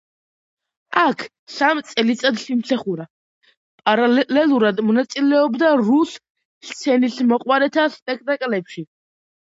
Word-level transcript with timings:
აქ 1.01 1.19
სამ 1.55 1.81
წელიწადს 1.89 2.45
იმსახურა, 2.55 3.05
პარალელურად 3.89 4.81
მონაწილეობდა 4.89 5.71
რუს 5.83 6.17
სცენისმოყვარეთა 6.71 7.89
სპექტაკლებში. 8.01 8.89